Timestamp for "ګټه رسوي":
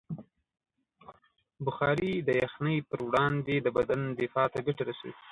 4.67-5.13